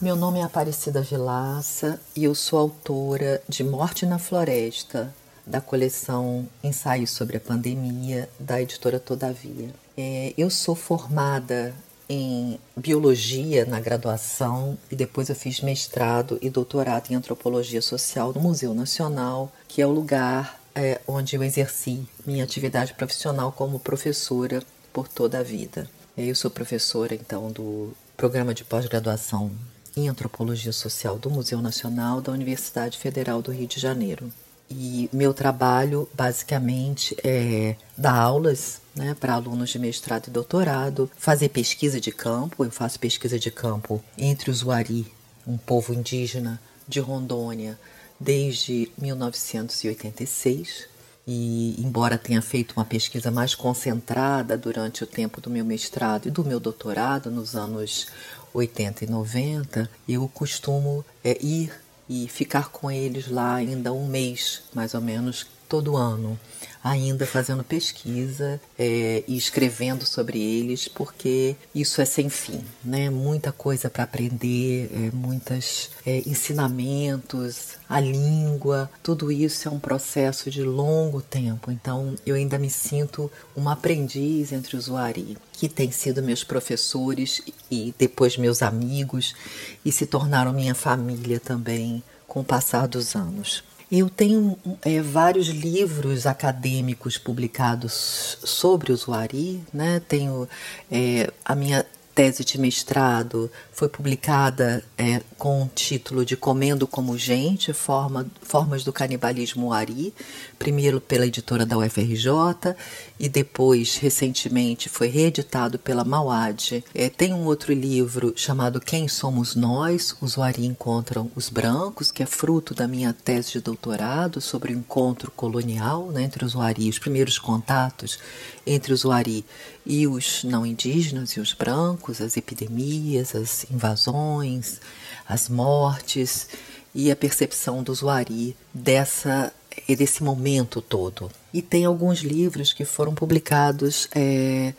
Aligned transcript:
Meu 0.00 0.16
nome 0.16 0.40
é 0.40 0.42
Aparecida 0.42 1.00
Vilaça 1.00 2.00
e 2.14 2.24
eu 2.24 2.34
sou 2.34 2.58
autora 2.58 3.40
de 3.48 3.64
Morte 3.64 4.04
na 4.04 4.18
Floresta, 4.18 5.14
da 5.46 5.60
coleção 5.60 6.46
Ensaios 6.62 7.10
sobre 7.10 7.36
a 7.36 7.40
Pandemia, 7.40 8.28
da 8.38 8.60
editora 8.60 8.98
Todavia. 8.98 9.68
É, 9.96 10.34
eu 10.36 10.50
sou 10.50 10.74
formada 10.74 11.74
em 12.08 12.58
biologia 12.76 13.64
na 13.64 13.80
graduação 13.80 14.76
e 14.90 14.96
depois 14.96 15.28
eu 15.28 15.34
fiz 15.34 15.60
mestrado 15.60 16.38
e 16.42 16.50
doutorado 16.50 17.10
em 17.10 17.14
antropologia 17.14 17.80
social 17.80 18.32
no 18.32 18.40
Museu 18.40 18.74
Nacional, 18.74 19.52
que 19.66 19.80
é 19.80 19.86
o 19.86 19.92
lugar 19.92 20.60
é, 20.74 21.00
onde 21.06 21.36
eu 21.36 21.42
exerci 21.42 22.06
minha 22.26 22.44
atividade 22.44 22.94
profissional 22.94 23.52
como 23.52 23.78
professora 23.78 24.62
por 24.92 25.08
toda 25.08 25.38
a 25.38 25.42
vida. 25.42 25.88
Eu 26.16 26.34
sou 26.34 26.50
professora 26.50 27.14
então 27.14 27.50
do 27.50 27.92
programa 28.16 28.54
de 28.54 28.64
pós-graduação 28.64 29.50
em 29.96 30.08
antropologia 30.08 30.72
social 30.72 31.18
do 31.18 31.30
Museu 31.30 31.60
Nacional 31.60 32.20
da 32.20 32.32
Universidade 32.32 32.98
Federal 32.98 33.40
do 33.40 33.52
Rio 33.52 33.66
de 33.66 33.80
Janeiro. 33.80 34.32
E 34.70 35.08
meu 35.12 35.34
trabalho 35.34 36.08
basicamente 36.14 37.16
é 37.22 37.76
dar 37.96 38.14
aulas 38.14 38.80
né, 38.94 39.14
para 39.18 39.34
alunos 39.34 39.70
de 39.70 39.78
mestrado 39.78 40.28
e 40.28 40.30
doutorado, 40.30 41.10
fazer 41.16 41.48
pesquisa 41.50 42.00
de 42.00 42.10
campo. 42.10 42.64
Eu 42.64 42.70
faço 42.70 42.98
pesquisa 42.98 43.38
de 43.38 43.50
campo 43.50 44.02
entre 44.16 44.50
os 44.50 44.62
Wari, 44.62 45.06
um 45.46 45.56
povo 45.56 45.92
indígena 45.92 46.60
de 46.88 47.00
Rondônia, 47.00 47.78
desde 48.18 48.90
1986. 48.98 50.88
E, 51.26 51.74
embora 51.78 52.18
tenha 52.18 52.42
feito 52.42 52.72
uma 52.76 52.84
pesquisa 52.84 53.30
mais 53.30 53.54
concentrada 53.54 54.58
durante 54.58 55.02
o 55.02 55.06
tempo 55.06 55.40
do 55.40 55.48
meu 55.48 55.64
mestrado 55.64 56.28
e 56.28 56.30
do 56.30 56.44
meu 56.44 56.60
doutorado, 56.60 57.30
nos 57.30 57.56
anos 57.56 58.06
80 58.52 59.04
e 59.04 59.08
90, 59.08 59.90
eu 60.06 60.28
costumo 60.28 61.04
é, 61.24 61.38
ir 61.42 61.72
e 62.08 62.28
ficar 62.28 62.68
com 62.68 62.90
eles 62.90 63.28
lá 63.28 63.54
ainda 63.54 63.92
um 63.92 64.06
mês, 64.06 64.62
mais 64.74 64.94
ou 64.94 65.00
menos, 65.00 65.46
todo 65.68 65.96
ano. 65.96 66.38
Ainda 66.84 67.24
fazendo 67.24 67.64
pesquisa 67.64 68.60
é, 68.78 69.24
e 69.26 69.38
escrevendo 69.38 70.04
sobre 70.04 70.38
eles, 70.38 70.86
porque 70.86 71.56
isso 71.74 72.02
é 72.02 72.04
sem 72.04 72.28
fim, 72.28 72.62
né? 72.84 73.08
Muita 73.08 73.50
coisa 73.50 73.88
para 73.88 74.04
aprender, 74.04 74.90
é, 74.92 75.10
muitos 75.16 75.90
é, 76.04 76.18
ensinamentos, 76.26 77.78
a 77.88 77.98
língua, 77.98 78.90
tudo 79.02 79.32
isso 79.32 79.66
é 79.66 79.70
um 79.70 79.80
processo 79.80 80.50
de 80.50 80.62
longo 80.62 81.22
tempo. 81.22 81.70
Então, 81.70 82.14
eu 82.26 82.34
ainda 82.34 82.58
me 82.58 82.68
sinto 82.68 83.32
uma 83.56 83.72
aprendiz 83.72 84.52
entre 84.52 84.76
os 84.76 84.88
Wari, 84.88 85.38
que 85.52 85.70
têm 85.70 85.90
sido 85.90 86.22
meus 86.22 86.44
professores 86.44 87.40
e 87.70 87.94
depois 87.98 88.36
meus 88.36 88.62
amigos 88.62 89.34
e 89.82 89.90
se 89.90 90.04
tornaram 90.04 90.52
minha 90.52 90.74
família 90.74 91.40
também 91.40 92.02
com 92.26 92.40
o 92.40 92.44
passar 92.44 92.86
dos 92.86 93.16
anos. 93.16 93.64
Eu 93.96 94.10
tenho 94.10 94.58
é, 94.82 95.00
vários 95.00 95.46
livros 95.46 96.26
acadêmicos 96.26 97.16
publicados 97.16 98.36
sobre 98.42 98.90
o 98.90 98.96
Zuari, 98.96 99.62
né? 99.72 100.02
Tenho 100.08 100.48
é, 100.90 101.32
a 101.44 101.54
minha 101.54 101.86
tese 102.14 102.44
de 102.44 102.58
mestrado 102.60 103.50
foi 103.72 103.88
publicada 103.88 104.84
é, 104.96 105.20
com 105.36 105.64
o 105.64 105.70
título 105.74 106.24
de 106.24 106.36
Comendo 106.36 106.86
como 106.86 107.18
Gente, 107.18 107.72
Forma, 107.72 108.26
Formas 108.40 108.84
do 108.84 108.92
Canibalismo 108.92 109.72
Ari, 109.72 110.14
primeiro 110.58 111.00
pela 111.00 111.26
editora 111.26 111.66
da 111.66 111.76
UFRJ 111.76 112.76
e 113.18 113.28
depois, 113.28 113.96
recentemente, 113.96 114.88
foi 114.88 115.08
reeditado 115.08 115.78
pela 115.78 116.04
Mauad. 116.04 116.84
É, 116.94 117.08
tem 117.08 117.32
um 117.32 117.46
outro 117.46 117.72
livro 117.72 118.32
chamado 118.36 118.80
Quem 118.80 119.08
Somos 119.08 119.56
Nós? 119.56 120.16
Os 120.20 120.36
Wari 120.36 120.64
Encontram 120.64 121.30
os 121.34 121.48
Brancos, 121.48 122.12
que 122.12 122.22
é 122.22 122.26
fruto 122.26 122.74
da 122.74 122.86
minha 122.86 123.12
tese 123.12 123.52
de 123.52 123.60
doutorado 123.60 124.40
sobre 124.40 124.72
o 124.72 124.76
encontro 124.76 125.32
colonial 125.32 126.10
né, 126.10 126.22
entre 126.22 126.44
os 126.44 126.54
Wari, 126.54 126.88
os 126.88 126.98
primeiros 126.98 127.38
contatos 127.38 128.18
entre 128.66 128.92
os 128.92 129.04
Wari 129.04 129.44
e 129.84 130.06
os 130.06 130.42
não 130.44 130.64
indígenas 130.64 131.32
e 131.32 131.40
os 131.40 131.52
brancos, 131.52 132.03
as 132.10 132.36
epidemias, 132.36 133.34
as 133.34 133.66
invasões, 133.70 134.80
as 135.28 135.48
mortes 135.48 136.48
e 136.94 137.10
a 137.10 137.16
percepção 137.16 137.82
do 137.82 137.94
Wari 137.94 138.56
dessa 138.72 139.52
desse 139.88 140.22
momento 140.22 140.80
todo. 140.80 141.30
E 141.52 141.60
tem 141.60 141.84
alguns 141.84 142.20
livros 142.20 142.72
que 142.72 142.84
foram 142.84 143.12
publicados 143.12 144.08
é, 144.14 144.72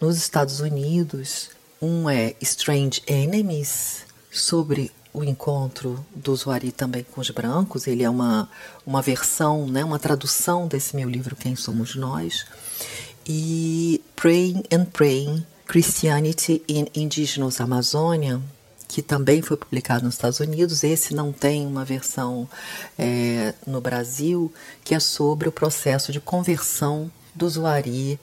nos 0.00 0.16
Estados 0.16 0.58
Unidos. 0.58 1.50
Um 1.80 2.10
é 2.10 2.34
Strange 2.40 3.00
Enemies, 3.06 4.04
sobre 4.30 4.90
o 5.12 5.24
encontro 5.24 6.04
do 6.14 6.34
Zuari 6.36 6.70
também 6.70 7.04
com 7.04 7.20
os 7.20 7.30
brancos. 7.30 7.86
Ele 7.86 8.02
é 8.02 8.10
uma, 8.10 8.48
uma 8.86 9.02
versão, 9.02 9.66
né, 9.66 9.84
uma 9.84 9.98
tradução 9.98 10.68
desse 10.68 10.94
meu 10.94 11.08
livro 11.08 11.34
Quem 11.34 11.56
Somos 11.56 11.96
Nós. 11.96 12.46
E 13.26 14.02
Praying 14.16 14.62
and 14.72 14.86
Praying, 14.86 15.44
Christianity 15.70 16.64
in 16.66 16.88
Indigenous 16.96 17.60
Amazônia, 17.60 18.42
que 18.88 19.00
também 19.00 19.40
foi 19.40 19.56
publicado 19.56 20.04
nos 20.04 20.14
Estados 20.14 20.40
Unidos. 20.40 20.82
Esse 20.82 21.14
não 21.14 21.30
tem 21.30 21.64
uma 21.64 21.84
versão 21.84 22.48
é, 22.98 23.54
no 23.64 23.80
Brasil, 23.80 24.52
que 24.82 24.96
é 24.96 24.98
sobre 24.98 25.48
o 25.48 25.52
processo 25.52 26.10
de 26.10 26.18
conversão 26.18 27.08
do 27.32 27.48
Zuari 27.48 28.18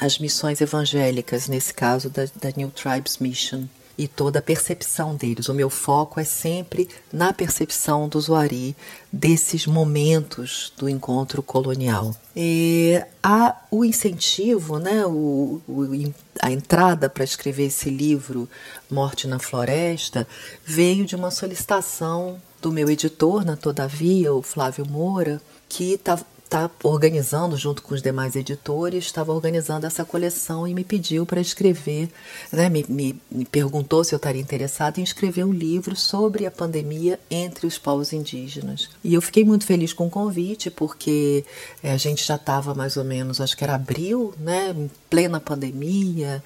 às 0.00 0.20
missões 0.20 0.60
evangélicas, 0.60 1.48
nesse 1.48 1.74
caso 1.74 2.08
da, 2.08 2.26
da 2.26 2.52
New 2.56 2.70
Tribes 2.70 3.18
Mission 3.18 3.64
e 3.96 4.08
toda 4.08 4.38
a 4.38 4.42
percepção 4.42 5.14
deles. 5.14 5.48
O 5.48 5.54
meu 5.54 5.70
foco 5.70 6.18
é 6.18 6.24
sempre 6.24 6.88
na 7.12 7.32
percepção 7.32 8.08
do 8.08 8.20
Zuari 8.20 8.76
desses 9.12 9.66
momentos 9.66 10.72
do 10.76 10.88
encontro 10.88 11.42
colonial. 11.42 12.14
E 12.34 13.00
há 13.22 13.56
o 13.70 13.84
incentivo, 13.84 14.78
né, 14.78 15.06
o, 15.06 15.60
o 15.68 16.12
a 16.40 16.50
entrada 16.50 17.08
para 17.08 17.24
escrever 17.24 17.66
esse 17.66 17.88
livro, 17.88 18.48
Morte 18.90 19.26
na 19.26 19.38
Floresta, 19.38 20.26
veio 20.64 21.06
de 21.06 21.14
uma 21.14 21.30
solicitação 21.30 22.40
do 22.60 22.72
meu 22.72 22.90
editor, 22.90 23.44
na 23.44 23.56
Todavia, 23.56 24.32
o 24.32 24.42
Flávio 24.42 24.86
Moura, 24.86 25.40
que 25.68 25.92
estava 25.92 26.24
está 26.54 26.70
organizando, 26.84 27.56
junto 27.56 27.82
com 27.82 27.94
os 27.94 28.00
demais 28.00 28.36
editores, 28.36 29.06
estava 29.06 29.32
organizando 29.32 29.86
essa 29.86 30.04
coleção 30.04 30.68
e 30.68 30.72
me 30.72 30.84
pediu 30.84 31.26
para 31.26 31.40
escrever, 31.40 32.08
né, 32.52 32.68
me, 32.68 32.84
me, 32.88 33.20
me, 33.30 33.44
perguntou 33.44 34.04
se 34.04 34.14
eu 34.14 34.18
estaria 34.18 34.40
interessada 34.40 35.00
em 35.00 35.02
escrever 35.02 35.44
um 35.44 35.52
livro 35.52 35.96
sobre 35.96 36.46
a 36.46 36.50
pandemia 36.52 37.18
entre 37.28 37.66
os 37.66 37.76
povos 37.76 38.12
indígenas. 38.12 38.88
E 39.02 39.14
eu 39.14 39.20
fiquei 39.20 39.44
muito 39.44 39.66
feliz 39.66 39.92
com 39.92 40.06
o 40.06 40.10
convite, 40.10 40.70
porque 40.70 41.44
é, 41.82 41.92
a 41.92 41.96
gente 41.96 42.24
já 42.24 42.36
estava 42.36 42.72
mais 42.72 42.96
ou 42.96 43.04
menos, 43.04 43.40
acho 43.40 43.56
que 43.56 43.64
era 43.64 43.74
abril, 43.74 44.32
né, 44.38 44.72
em 44.76 44.88
plena 45.10 45.40
pandemia, 45.40 46.42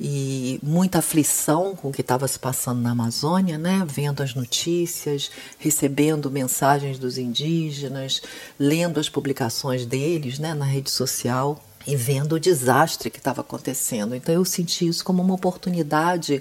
e 0.00 0.58
muita 0.60 0.98
aflição 0.98 1.76
com 1.76 1.90
o 1.90 1.92
que 1.92 2.00
estava 2.00 2.26
se 2.26 2.38
passando 2.38 2.80
na 2.80 2.90
Amazônia, 2.90 3.58
né, 3.58 3.86
vendo 3.86 4.24
as 4.24 4.34
notícias, 4.34 5.30
recebendo 5.58 6.28
mensagens 6.30 6.98
dos 6.98 7.16
indígenas, 7.16 8.22
lendo 8.58 8.98
as 8.98 9.08
publicações 9.08 9.51
publicações 9.52 9.84
deles 9.84 10.38
né, 10.38 10.54
na 10.54 10.64
rede 10.64 10.90
social 10.90 11.62
e 11.84 11.96
vendo 11.96 12.34
o 12.34 12.40
desastre 12.40 13.10
que 13.10 13.18
estava 13.18 13.40
acontecendo. 13.40 14.14
Então 14.14 14.32
eu 14.32 14.44
senti 14.44 14.86
isso 14.86 15.04
como 15.04 15.20
uma 15.20 15.34
oportunidade 15.34 16.40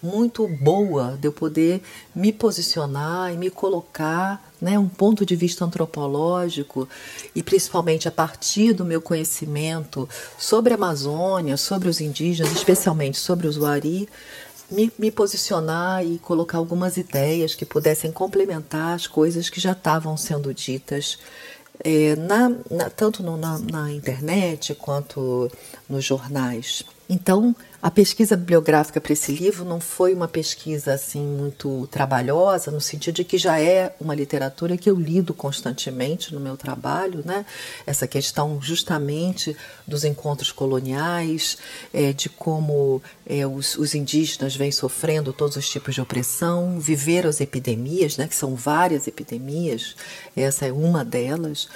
muito 0.00 0.46
boa 0.46 1.18
de 1.20 1.26
eu 1.26 1.32
poder 1.32 1.82
me 2.14 2.32
posicionar 2.32 3.34
e 3.34 3.36
me 3.36 3.50
colocar, 3.50 4.52
né, 4.60 4.78
um 4.78 4.88
ponto 4.88 5.26
de 5.26 5.34
vista 5.34 5.64
antropológico 5.64 6.88
e 7.34 7.42
principalmente 7.42 8.06
a 8.06 8.12
partir 8.12 8.72
do 8.72 8.84
meu 8.84 9.02
conhecimento 9.02 10.08
sobre 10.38 10.72
a 10.72 10.76
Amazônia, 10.76 11.56
sobre 11.56 11.88
os 11.88 12.00
indígenas, 12.00 12.52
especialmente 12.52 13.18
sobre 13.18 13.48
os 13.48 13.56
Wari, 13.56 14.08
me, 14.70 14.92
me, 14.98 15.10
posicionar 15.10 16.04
e 16.04 16.18
colocar 16.18 16.58
algumas 16.58 16.96
ideias 16.96 17.54
que 17.54 17.64
pudessem 17.64 18.10
complementar 18.10 18.94
as 18.94 19.06
coisas 19.06 19.48
que 19.48 19.60
já 19.60 19.72
estavam 19.72 20.16
sendo 20.16 20.52
ditas 20.52 21.18
é, 21.84 22.16
na, 22.16 22.50
na, 22.70 22.90
tanto 22.90 23.22
no, 23.22 23.36
na, 23.36 23.58
na 23.58 23.92
internet 23.92 24.74
quanto 24.74 25.50
nos 25.88 26.04
jornais. 26.04 26.84
Então, 27.08 27.54
a 27.80 27.90
pesquisa 27.90 28.36
bibliográfica 28.36 29.00
para 29.00 29.12
esse 29.12 29.30
livro 29.30 29.64
não 29.64 29.80
foi 29.80 30.12
uma 30.12 30.26
pesquisa 30.26 30.94
assim 30.94 31.24
muito 31.24 31.86
trabalhosa, 31.88 32.70
no 32.72 32.80
sentido 32.80 33.14
de 33.16 33.24
que 33.24 33.38
já 33.38 33.60
é 33.60 33.94
uma 34.00 34.12
literatura 34.12 34.76
que 34.76 34.90
eu 34.90 34.96
lido 34.96 35.32
constantemente 35.32 36.34
no 36.34 36.40
meu 36.40 36.56
trabalho, 36.56 37.22
né? 37.24 37.46
Essa 37.86 38.08
questão 38.08 38.60
justamente 38.60 39.56
dos 39.86 40.04
encontros 40.04 40.50
coloniais, 40.50 41.58
é, 41.94 42.12
de 42.12 42.28
como 42.28 43.00
é, 43.24 43.46
os, 43.46 43.76
os, 43.76 43.94
indígenas 43.94 44.56
vêm 44.56 44.72
sofrendo 44.72 45.32
todos 45.32 45.56
os 45.56 45.68
tipos 45.68 45.94
de 45.94 46.00
opressão, 46.00 46.80
viver 46.80 47.24
as 47.24 47.40
epidemias, 47.40 48.16
né? 48.16 48.26
Que 48.26 48.34
são 48.34 48.56
várias 48.56 49.06
epidemias, 49.06 49.94
essa 50.34 50.66
é 50.66 50.72
uma 50.72 51.04
delas 51.04 51.68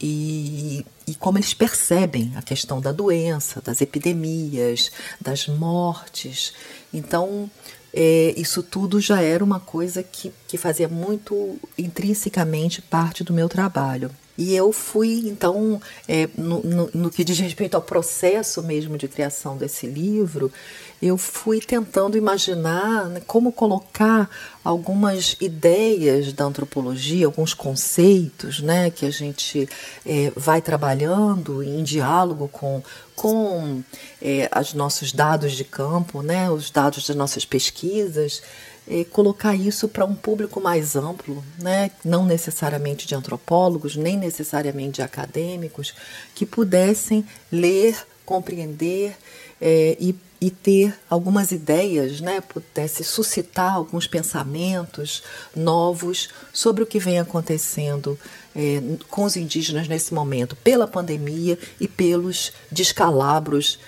e, 0.00 0.84
e 1.06 1.14
como 1.14 1.38
eles 1.38 1.54
percebem 1.54 2.32
a 2.36 2.42
questão 2.42 2.80
da 2.80 2.92
doença, 2.92 3.60
das 3.60 3.80
epidemias, 3.80 4.90
das 5.20 5.46
mortes. 5.46 6.52
Então, 6.92 7.50
é, 7.94 8.34
isso 8.36 8.62
tudo 8.62 9.00
já 9.00 9.22
era 9.22 9.44
uma 9.44 9.60
coisa 9.60 10.02
que, 10.02 10.32
que 10.48 10.58
fazia 10.58 10.88
muito 10.88 11.58
intrinsecamente 11.78 12.82
parte 12.82 13.22
do 13.22 13.32
meu 13.32 13.48
trabalho. 13.48 14.10
E 14.38 14.54
eu 14.54 14.72
fui, 14.72 15.28
então, 15.28 15.80
é, 16.06 16.28
no, 16.36 16.62
no, 16.62 16.90
no, 16.92 17.10
que 17.10 17.24
diz 17.24 17.38
respeito 17.38 17.74
ao 17.74 17.82
processo 17.82 18.62
mesmo 18.62 18.98
de 18.98 19.08
criação 19.08 19.56
desse 19.56 19.86
livro, 19.86 20.52
eu 21.00 21.16
fui 21.18 21.60
tentando 21.60 22.16
imaginar 22.16 23.06
né, 23.06 23.22
como 23.26 23.52
colocar 23.52 24.28
algumas 24.64 25.36
ideias 25.40 26.32
da 26.32 26.44
antropologia, 26.44 27.26
alguns 27.26 27.54
conceitos 27.54 28.60
né, 28.60 28.90
que 28.90 29.04
a 29.04 29.10
gente 29.10 29.68
é, 30.04 30.32
vai 30.34 30.60
trabalhando 30.60 31.62
em 31.62 31.82
diálogo 31.82 32.48
com, 32.48 32.82
com 33.14 33.82
é, 34.20 34.50
os 34.58 34.74
nossos 34.74 35.12
dados 35.12 35.52
de 35.52 35.64
campo, 35.64 36.22
né, 36.22 36.50
os 36.50 36.70
dados 36.70 37.06
das 37.06 37.16
nossas 37.16 37.44
pesquisas 37.44 38.42
é, 38.88 39.04
colocar 39.04 39.54
isso 39.54 39.88
para 39.88 40.04
um 40.04 40.14
público 40.14 40.60
mais 40.60 40.94
amplo, 40.94 41.44
né? 41.58 41.90
não 42.04 42.24
necessariamente 42.24 43.06
de 43.06 43.14
antropólogos, 43.14 43.96
nem 43.96 44.16
necessariamente 44.16 44.96
de 44.96 45.02
acadêmicos, 45.02 45.94
que 46.34 46.46
pudessem 46.46 47.26
ler, 47.50 47.96
compreender 48.24 49.16
é, 49.60 49.96
e, 49.98 50.14
e, 50.40 50.50
ter 50.50 50.96
algumas 51.10 51.50
ideias, 51.50 52.20
né? 52.20 52.40
pudesse 52.40 53.02
suscitar 53.02 53.74
alguns 53.74 54.06
pensamentos 54.06 55.22
novos 55.54 56.28
sobre 56.52 56.82
o 56.82 56.86
que 56.86 57.00
vem 57.00 57.18
acontecendo 57.18 58.18
é, 58.54 58.80
com 59.10 59.24
os 59.24 59.36
indígenas 59.36 59.88
nesse 59.88 60.14
momento, 60.14 60.54
pela 60.56 60.86
pandemia 60.86 61.58
e 61.80 61.88
pelos 61.88 62.52
descalabros 62.70 63.78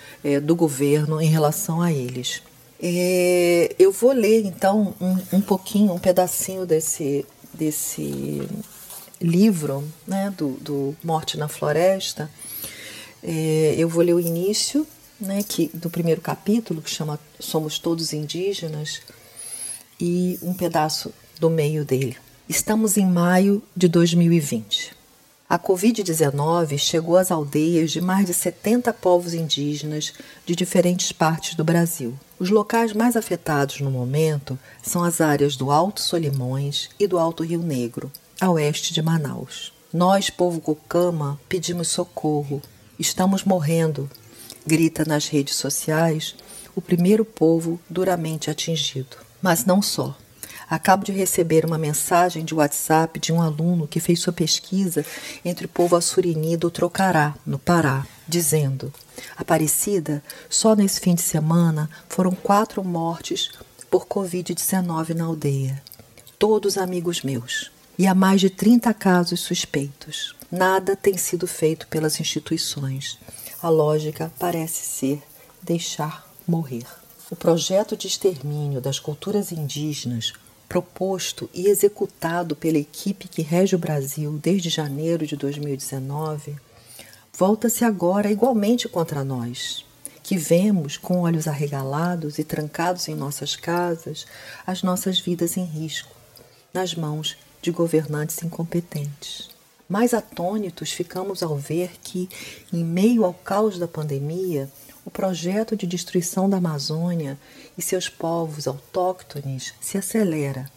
do 0.43 0.57
governo 0.57 1.23
em 1.23 1.29
relação 1.29 1.81
a 1.81 1.93
eles. 1.93 2.43
É, 2.81 3.75
eu 3.79 3.91
vou 3.91 4.13
ler 4.13 4.45
então 4.45 4.95
um, 5.01 5.37
um 5.39 5.41
pouquinho, 5.41 5.93
um 5.93 5.99
pedacinho 5.99 6.65
desse, 6.65 7.27
desse 7.53 8.49
livro, 9.21 9.85
né, 10.07 10.33
do, 10.37 10.51
do 10.61 10.97
Morte 11.03 11.37
na 11.37 11.49
Floresta, 11.49 12.31
É, 13.21 13.75
eu 13.77 13.89
vou 13.89 14.05
ler 14.05 14.15
o 14.15 14.21
início 14.21 14.87
né, 15.21 15.43
que, 15.43 15.69
do 15.75 15.91
primeiro 15.91 16.21
capítulo, 16.21 16.81
que 16.81 16.89
chama 16.89 17.19
Somos 17.41 17.79
Todos 17.79 18.13
Indígenas, 18.13 19.01
e 20.01 20.39
um 20.41 20.55
pedaço 20.55 21.13
do 21.41 21.51
meio 21.51 21.85
dele. 21.85 22.17
Estamos 22.49 22.97
em 22.97 23.05
maio 23.05 23.61
de 23.77 23.89
2020. 23.89 24.98
A 25.51 25.59
Covid-19 25.59 26.77
chegou 26.77 27.17
às 27.17 27.31
aldeias 27.31 27.91
de 27.91 28.03
mais 28.03 28.27
de 28.27 28.35
70 28.35 28.93
povos 28.93 29.33
indígenas 29.33 30.13
de 30.45 30.55
diferentes 30.55 31.11
partes 31.11 31.55
do 31.55 31.65
Brasil. 31.65 32.15
Os 32.39 32.51
locais 32.51 32.93
mais 32.93 33.17
afetados 33.17 33.81
no 33.81 33.91
momento 33.91 34.59
são 34.83 35.03
as 35.03 35.23
áreas 35.23 35.57
do 35.57 35.71
Alto 35.71 36.03
Solimões 36.03 36.91
e 37.01 37.07
do 37.07 37.19
Alto 37.19 37.43
Rio 37.43 37.63
Negro, 37.63 38.13
a 38.39 38.51
oeste 38.51 38.93
de 38.93 39.01
Manaus. 39.01 39.73
Nós, 39.91 40.29
povo 40.29 40.61
Cocama, 40.61 41.41
pedimos 41.49 41.89
socorro. 41.89 42.61
Estamos 42.99 43.43
morrendo, 43.43 44.11
grita 44.67 45.03
nas 45.07 45.29
redes 45.29 45.55
sociais 45.55 46.35
o 46.77 46.83
primeiro 46.83 47.25
povo 47.25 47.81
duramente 47.89 48.51
atingido. 48.51 49.17
Mas 49.41 49.65
não 49.65 49.81
só. 49.81 50.15
Acabo 50.71 51.03
de 51.03 51.13
receber 51.13 51.65
uma 51.65 51.79
mensagem 51.79 52.45
de 52.45 52.55
WhatsApp 52.55 53.19
de 53.19 53.33
um 53.33 53.41
aluno 53.41 53.89
que 53.89 54.01
fez 54.01 54.21
sua 54.21 54.35
pesquisa 54.35 55.05
entre 55.43 55.65
o 55.65 55.69
povo 55.69 55.97
assurini 55.97 56.59
do 56.59 56.71
Trocará, 56.71 57.35
no 57.47 57.59
Pará, 57.59 58.07
dizendo: 58.29 58.93
Aparecida, 59.35 60.23
só 60.51 60.77
nesse 60.77 61.01
fim 61.01 61.15
de 61.15 61.23
semana 61.23 61.89
foram 62.07 62.33
quatro 62.33 62.85
mortes 62.85 63.51
por 63.91 64.07
Covid-19 64.07 65.15
na 65.15 65.25
aldeia. 65.25 65.83
Todos 66.39 66.77
amigos 66.77 67.23
meus. 67.23 67.71
E 67.99 68.07
há 68.07 68.15
mais 68.15 68.41
de 68.41 68.51
30 68.51 68.93
casos 68.93 69.41
suspeitos. 69.41 70.37
Nada 70.53 70.95
tem 70.95 71.17
sido 71.17 71.47
feito 71.47 71.89
pelas 71.89 72.21
instituições. 72.21 73.19
A 73.63 73.71
lógica 73.71 74.31
parece 74.39 74.85
ser 74.85 75.23
deixar 75.63 76.31
morrer. 76.47 76.87
O 77.31 77.37
projeto 77.37 77.97
de 77.97 78.07
extermínio 78.07 78.81
das 78.81 78.99
culturas 78.99 79.51
indígenas 79.51 80.33
proposto 80.69 81.49
e 81.55 81.67
executado 81.69 82.55
pela 82.55 82.79
equipe 82.79 83.27
que 83.27 83.41
rege 83.43 83.75
o 83.75 83.79
Brasil 83.79 84.39
desde 84.43 84.69
janeiro 84.69 85.27
de 85.27 85.35
2019, 85.35 86.57
volta-se 87.33 87.85
agora 87.85 88.31
igualmente 88.31 88.89
contra 88.89 89.25
nós, 89.25 89.85
que 90.23 90.37
vemos 90.37 90.99
com 90.99 91.21
olhos 91.21 91.49
arregalados 91.49 92.39
e 92.39 92.45
trancados 92.45 93.09
em 93.09 93.15
nossas 93.15 93.57
casas 93.57 94.27
as 94.67 94.83
nossas 94.83 95.19
vidas 95.19 95.57
em 95.57 95.65
risco, 95.65 96.15
nas 96.75 96.95
mãos 96.95 97.37
de 97.63 97.71
governantes 97.71 98.43
incompetentes. 98.43 99.49
Mais 99.89 100.13
atônitos 100.13 100.93
ficamos 100.93 101.43
ao 101.43 101.57
ver 101.57 101.93
que, 102.03 102.29
em 102.71 102.85
meio 102.85 103.25
ao 103.25 103.33
caos 103.33 103.79
da 103.79 103.89
pandemia, 103.89 104.71
o 105.09 105.11
projeto 105.11 105.75
de 105.75 105.87
destruição 105.87 106.51
da 106.51 106.59
Amazônia 106.59 107.39
e 107.79 107.81
seus 107.81 108.11
povos 108.11 108.69
autóctones 108.69 109.73
se 109.81 109.97
acelera, 109.97 110.71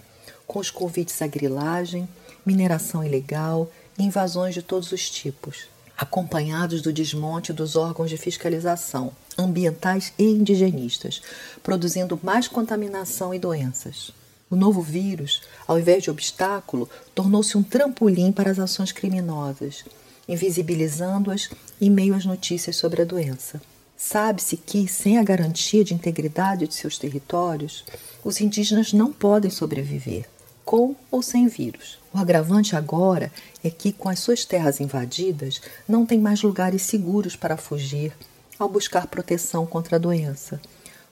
com 0.48 0.58
os 0.58 0.70
convites 0.70 1.22
à 1.22 1.28
grilagem, 1.28 2.08
mineração 2.46 3.04
ilegal 3.04 3.70
e 4.00 4.04
invasões 4.04 4.54
de 4.54 4.62
todos 4.62 4.94
os 4.94 5.10
tipos, 5.10 5.68
acompanhados 5.98 6.82
do 6.82 6.94
desmonte 6.94 7.52
dos 7.52 7.76
órgãos 7.76 8.10
de 8.10 8.16
fiscalização 8.16 9.12
ambientais 9.38 10.14
e 10.18 10.24
indigenistas, 10.24 11.22
produzindo 11.62 12.18
mais 12.24 12.48
contaminação 12.48 13.34
e 13.34 13.40
doenças. 13.40 14.14
O 14.50 14.56
novo 14.56 14.82
vírus, 14.82 15.42
ao 15.68 15.78
invés 15.78 16.04
de 16.04 16.10
obstáculo, 16.10 16.90
tornou-se 17.14 17.58
um 17.58 17.64
trampolim 17.64 18.32
para 18.32 18.50
as 18.50 18.60
ações 18.60 18.94
criminosas, 18.94 19.84
invisibilizando-as 20.26 21.50
em 21.82 21.90
meio 21.90 22.16
às 22.16 22.24
notícias 22.24 22.78
sobre 22.78 23.02
a 23.02 23.06
doença. 23.06 23.62
Sabe-se 24.04 24.58
que, 24.58 24.88
sem 24.88 25.20
a 25.20 25.24
garantia 25.24 25.84
de 25.84 25.94
integridade 25.94 26.68
de 26.68 26.74
seus 26.74 26.98
territórios, 26.98 27.86
os 28.24 28.42
indígenas 28.42 28.92
não 28.92 29.14
podem 29.14 29.52
sobreviver, 29.52 30.28
com 30.66 30.96
ou 31.12 31.22
sem 31.22 31.48
vírus. 31.48 32.00
O 32.12 32.18
agravante 32.18 32.76
agora 32.76 33.32
é 33.64 33.70
que, 33.70 33.94
com 33.94 34.10
as 34.10 34.20
suas 34.20 34.44
terras 34.44 34.80
invadidas, 34.80 35.62
não 35.88 36.04
tem 36.04 36.20
mais 36.20 36.42
lugares 36.42 36.82
seguros 36.82 37.36
para 37.36 37.56
fugir 37.56 38.12
ao 38.58 38.68
buscar 38.68 39.06
proteção 39.06 39.68
contra 39.68 39.98
a 39.98 40.00
doença, 40.00 40.60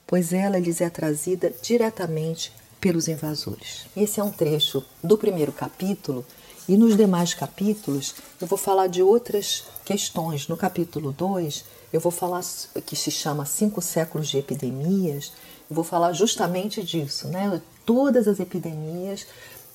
pois 0.04 0.32
ela 0.32 0.58
lhes 0.58 0.80
é 0.80 0.90
trazida 0.90 1.54
diretamente 1.62 2.52
pelos 2.80 3.06
invasores. 3.06 3.86
Esse 3.96 4.18
é 4.18 4.24
um 4.24 4.32
trecho 4.32 4.84
do 5.02 5.16
primeiro 5.16 5.52
capítulo 5.52 6.26
e 6.68 6.76
nos 6.76 6.96
demais 6.96 7.34
capítulos 7.34 8.16
eu 8.40 8.48
vou 8.48 8.58
falar 8.58 8.88
de 8.88 9.00
outras 9.00 9.64
questões. 9.84 10.48
No 10.48 10.56
capítulo 10.56 11.12
2, 11.12 11.64
eu 11.92 12.00
vou 12.00 12.12
falar 12.12 12.42
que 12.86 12.94
se 12.94 13.10
chama 13.10 13.44
Cinco 13.44 13.80
Séculos 13.80 14.28
de 14.28 14.38
Epidemias, 14.38 15.32
eu 15.68 15.74
vou 15.74 15.84
falar 15.84 16.12
justamente 16.12 16.82
disso, 16.82 17.28
né? 17.28 17.60
Todas 17.86 18.26
as 18.26 18.40
epidemias, 18.40 19.26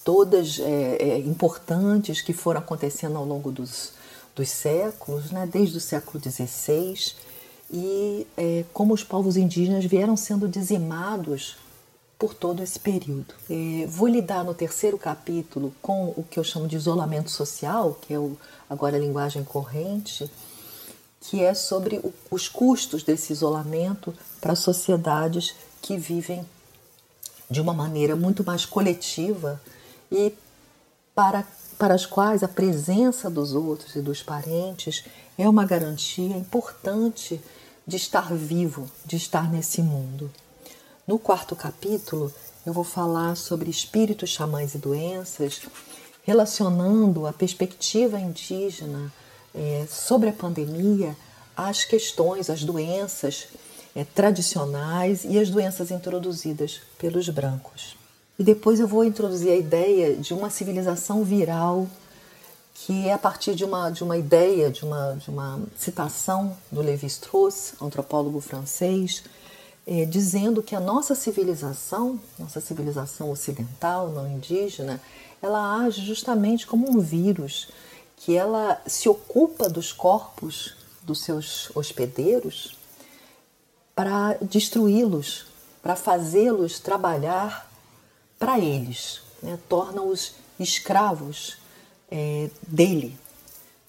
todas 0.04 0.60
é, 0.60 0.98
é, 1.00 1.20
importantes 1.20 2.22
que 2.22 2.32
foram 2.32 2.60
acontecendo 2.60 3.18
ao 3.18 3.26
longo 3.26 3.52
dos, 3.52 3.92
dos 4.36 4.50
séculos, 4.50 5.32
né? 5.32 5.50
desde 5.52 5.78
o 5.78 5.82
século 5.82 6.22
XVI, 6.24 7.14
e 7.72 8.28
é, 8.38 8.64
como 8.72 8.94
os 8.94 9.04
povos 9.04 9.36
indígenas 9.36 9.84
vieram 9.86 10.16
sendo 10.16 10.48
dizimados 10.48 11.58
por 12.20 12.34
todo 12.34 12.62
esse 12.62 12.80
período. 12.80 13.34
É, 13.50 13.88
vou 13.88 14.08
lidar 14.08 14.44
no 14.44 14.54
terceiro 14.54 14.98
capítulo 14.98 15.74
com 15.82 16.14
o 16.16 16.24
que 16.30 16.40
eu 16.40 16.44
chamo 16.44 16.68
de 16.68 16.76
isolamento 16.76 17.32
social, 17.32 17.98
que 18.02 18.14
é 18.14 18.20
o, 18.20 18.38
agora 18.70 18.98
a 18.98 19.00
linguagem 19.00 19.44
corrente, 19.44 20.30
que 21.28 21.44
é 21.44 21.54
sobre 21.54 22.00
os 22.30 22.48
custos 22.48 23.02
desse 23.02 23.34
isolamento 23.34 24.14
para 24.40 24.56
sociedades 24.56 25.56
que 25.82 25.98
vivem 25.98 26.46
de 27.50 27.60
uma 27.60 27.74
maneira 27.74 28.16
muito 28.16 28.44
mais 28.44 28.66
coletiva 28.66 29.60
e 30.12 30.34
para, 31.16 31.44
para 31.80 31.96
as 31.96 32.06
quais 32.06 32.44
a 32.44 32.48
presença 32.48 33.30
dos 33.30 33.54
outros 33.54 33.96
e 33.96 34.02
dos 34.02 34.22
parentes 34.22 35.04
é 35.38 35.50
uma 35.50 35.66
garantia 35.66 36.36
importante 36.38 37.42
de 37.88 37.96
estar 37.96 38.34
vivo, 38.34 38.90
de 39.04 39.16
estar 39.16 39.52
nesse 39.52 39.82
mundo. 39.82 40.32
No 41.08 41.18
quarto 41.18 41.56
capítulo, 41.56 42.32
eu 42.66 42.74
vou 42.74 42.84
falar 42.84 43.36
sobre 43.36 43.70
espíritos, 43.70 44.30
xamãs 44.30 44.76
e 44.76 44.78
doenças, 44.78 45.62
relacionando 46.24 47.26
a 47.26 47.34
perspectiva 47.34 48.20
indígena 48.20 49.12
é, 49.56 49.86
sobre 49.90 50.30
a 50.30 50.34
pandemia 50.34 51.16
às 51.56 51.86
questões, 51.86 52.50
às 52.50 52.64
doenças 52.64 53.48
é, 53.96 54.04
tradicionais 54.04 55.24
e 55.24 55.40
as 55.40 55.50
doenças 55.50 55.90
introduzidas 55.90 56.82
pelos 56.98 57.30
brancos. 57.30 57.96
E 58.38 58.44
depois 58.44 58.80
eu 58.80 58.88
vou 58.88 59.06
introduzir 59.06 59.52
a 59.52 59.56
ideia 59.56 60.16
de 60.16 60.34
uma 60.34 60.50
civilização 60.50 61.24
viral, 61.24 61.88
que 62.74 63.08
é 63.08 63.14
a 63.14 63.18
partir 63.18 63.56
de 63.56 63.64
uma, 63.64 63.90
de 63.90 64.04
uma 64.04 64.18
ideia, 64.18 64.70
de 64.70 64.84
uma, 64.84 65.14
de 65.14 65.30
uma 65.30 65.62
citação 65.78 66.56
do 66.70 66.82
Lévi-Strauss, 66.82 67.76
antropólogo 67.82 68.42
francês, 68.42 69.24
é, 69.88 70.04
dizendo 70.04 70.62
que 70.62 70.76
a 70.76 70.80
nossa 70.80 71.16
civilização, 71.16 72.20
nossa 72.38 72.60
civilização 72.60 73.32
ocidental, 73.32 74.10
não 74.10 74.28
indígena, 74.28 75.00
ela 75.42 75.86
age 75.86 76.02
justamente 76.02 76.68
como 76.68 76.90
um 76.90 77.00
vírus, 77.00 77.70
que 78.18 78.36
ela 78.36 78.82
se 78.86 79.08
ocupa 79.10 79.70
dos 79.70 79.92
corpos 79.92 80.76
dos 81.02 81.22
seus 81.22 81.70
hospedeiros 81.76 82.76
para 83.94 84.34
destruí-los, 84.42 85.46
para 85.82 85.96
fazê-los 85.96 86.80
trabalhar 86.80 87.72
para 88.38 88.60
eles, 88.60 89.22
né? 89.42 89.58
torna-os 89.70 90.34
escravos 90.60 91.58
é, 92.10 92.50
dele, 92.68 93.18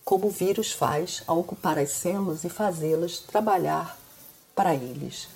como 0.04 0.28
o 0.28 0.30
vírus 0.30 0.72
faz 0.72 1.22
ao 1.26 1.40
ocupar 1.40 1.78
as 1.78 1.90
células 1.90 2.44
e 2.44 2.48
fazê-las 2.48 3.18
trabalhar 3.18 3.98
para 4.54 4.74
eles. 4.74 5.28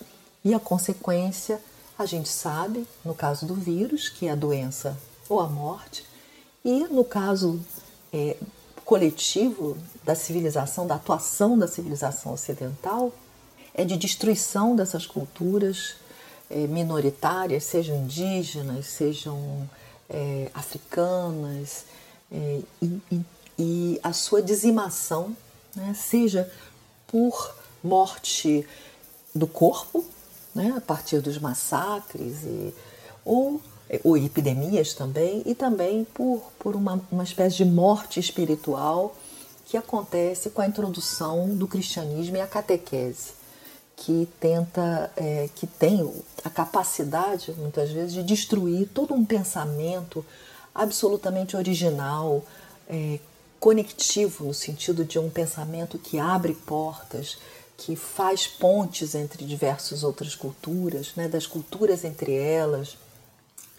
E 0.44 0.54
a 0.54 0.60
consequência, 0.60 1.60
a 1.98 2.06
gente 2.06 2.28
sabe, 2.28 2.86
no 3.04 3.14
caso 3.14 3.46
do 3.46 3.54
vírus, 3.54 4.08
que 4.08 4.26
é 4.26 4.30
a 4.30 4.36
doença 4.36 4.96
ou 5.28 5.40
a 5.40 5.48
morte, 5.48 6.04
e 6.64 6.84
no 6.84 7.04
caso 7.04 7.60
é, 8.12 8.36
coletivo 8.90 9.78
da 10.02 10.16
civilização, 10.16 10.84
da 10.84 10.96
atuação 10.96 11.56
da 11.56 11.68
civilização 11.68 12.32
ocidental, 12.32 13.12
é 13.72 13.84
de 13.84 13.96
destruição 13.96 14.74
dessas 14.74 15.06
culturas 15.06 15.94
é, 16.50 16.66
minoritárias, 16.66 17.62
sejam 17.62 17.96
indígenas, 17.98 18.86
sejam 18.86 19.70
é, 20.08 20.50
africanas, 20.52 21.84
é, 22.32 22.62
e, 22.82 23.00
e, 23.12 23.24
e, 23.56 24.00
a 24.02 24.12
sua 24.12 24.42
dizimação, 24.42 25.36
né, 25.76 25.94
seja 25.94 26.50
por 27.06 27.54
morte 27.84 28.66
do 29.32 29.46
corpo, 29.46 30.04
né, 30.52 30.74
a 30.76 30.80
partir 30.80 31.20
dos 31.20 31.38
massacres, 31.38 32.42
e, 32.42 32.74
ou, 33.24 33.62
ou 34.04 34.16
epidemias 34.16 34.94
também, 34.94 35.42
e 35.44 35.54
também 35.54 36.04
por, 36.04 36.42
por 36.58 36.76
uma, 36.76 37.00
uma 37.10 37.24
espécie 37.24 37.56
de 37.56 37.64
morte 37.64 38.20
espiritual 38.20 39.16
que 39.66 39.76
acontece 39.76 40.50
com 40.50 40.62
a 40.62 40.66
introdução 40.66 41.48
do 41.54 41.66
cristianismo 41.66 42.36
e 42.36 42.40
a 42.40 42.46
catequese, 42.46 43.32
que 43.96 44.28
tenta, 44.40 45.12
é, 45.16 45.48
que 45.54 45.66
tem 45.66 46.12
a 46.44 46.50
capacidade, 46.50 47.52
muitas 47.56 47.90
vezes, 47.90 48.12
de 48.12 48.22
destruir 48.22 48.88
todo 48.88 49.14
um 49.14 49.24
pensamento 49.24 50.24
absolutamente 50.74 51.56
original, 51.56 52.44
é, 52.88 53.18
conectivo, 53.60 54.46
no 54.46 54.54
sentido 54.54 55.04
de 55.04 55.18
um 55.18 55.28
pensamento 55.28 55.98
que 55.98 56.18
abre 56.18 56.54
portas, 56.54 57.38
que 57.76 57.94
faz 57.94 58.46
pontes 58.46 59.14
entre 59.14 59.44
diversas 59.44 60.02
outras 60.02 60.34
culturas, 60.34 61.12
né, 61.14 61.28
das 61.28 61.46
culturas 61.46 62.04
entre 62.04 62.34
elas, 62.34 62.96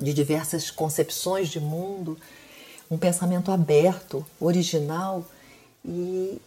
de 0.01 0.13
diversas 0.13 0.71
concepções 0.71 1.49
de 1.49 1.59
mundo, 1.59 2.17
um 2.89 2.97
pensamento 2.97 3.51
aberto, 3.51 4.25
original, 4.39 5.25
e 5.85 6.41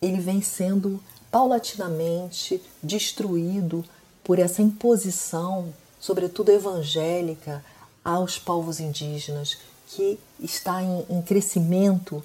ele 0.00 0.20
vem 0.20 0.40
sendo 0.40 1.02
paulatinamente 1.30 2.62
destruído 2.82 3.84
por 4.24 4.38
essa 4.38 4.62
imposição, 4.62 5.72
sobretudo 5.98 6.50
evangélica, 6.50 7.64
aos 8.04 8.38
povos 8.38 8.80
indígenas, 8.80 9.58
que 9.88 10.18
está 10.38 10.82
em, 10.82 11.04
em 11.10 11.20
crescimento 11.20 12.24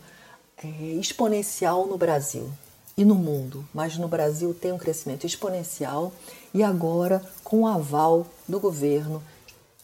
é, 0.63 0.67
exponencial 0.67 1.85
no 1.85 1.97
Brasil 1.97 2.49
e 2.97 3.03
no 3.03 3.15
mundo, 3.15 3.67
mas 3.73 3.97
no 3.97 4.07
Brasil 4.07 4.53
tem 4.53 4.71
um 4.71 4.77
crescimento 4.77 5.25
exponencial 5.25 6.13
e 6.53 6.63
agora 6.63 7.21
com 7.43 7.61
o 7.61 7.67
aval 7.67 8.25
do 8.47 8.59
governo 8.59 9.21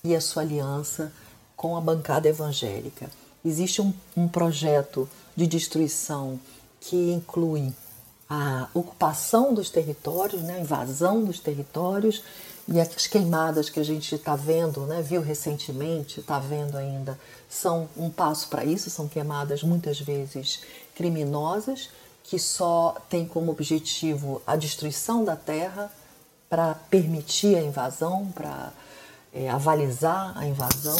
e 0.04 0.16
a 0.16 0.22
sua 0.22 0.42
aliança 0.42 1.12
com 1.56 1.78
a 1.78 1.82
bancada 1.82 2.28
evangélica. 2.28 3.10
Existe 3.46 3.82
um, 3.82 3.94
um 4.18 4.28
projeto 4.28 5.08
de 5.36 5.46
destruição 5.46 6.40
que 6.80 7.12
inclui 7.12 7.72
a 8.28 8.68
ocupação 8.74 9.54
dos 9.54 9.70
territórios, 9.70 10.42
né, 10.42 10.56
a 10.56 10.62
invasão 10.62 11.24
dos 11.24 11.40
territórios 11.40 12.24
e 12.68 12.80
as 12.80 13.06
queimadas 13.06 13.70
que 13.70 13.80
a 13.80 13.84
gente 13.84 14.16
está 14.16 14.36
vendo, 14.36 14.86
né, 14.88 15.02
viu 15.02 15.22
recentemente, 15.22 16.20
está 16.20 16.40
vendo 16.40 16.78
ainda, 16.78 17.20
são 17.50 17.88
um 17.96 18.10
passo 18.10 18.48
para 18.48 18.64
isso, 18.66 18.90
são 18.90 19.08
queimadas 19.08 19.62
muitas 19.62 20.00
vezes 20.00 20.62
criminosas 20.96 21.90
que 22.24 22.40
só 22.40 22.96
tem 23.10 23.26
como 23.26 23.52
objetivo 23.52 24.42
a 24.48 24.56
destruição 24.56 25.24
da 25.26 25.36
terra 25.36 25.92
para 26.50 26.74
permitir 26.74 27.56
a 27.56 27.62
invasão, 27.62 28.32
para 28.34 28.72
é, 29.34 29.50
avalizar 29.50 30.38
a 30.38 30.46
invasão. 30.46 30.98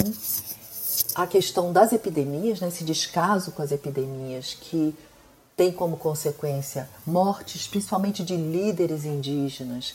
A 1.16 1.28
questão 1.28 1.74
das 1.74 1.92
epidemias, 1.92 2.60
né, 2.60 2.68
esse 2.68 2.84
descaso 2.84 3.52
com 3.52 3.62
as 3.62 3.72
epidemias 3.72 4.54
que 4.60 4.96
tem 5.56 5.72
como 5.72 5.98
consequência 5.98 6.90
mortes, 7.06 7.68
principalmente 7.68 8.24
de 8.24 8.36
líderes 8.36 9.06
indígenas 9.06 9.94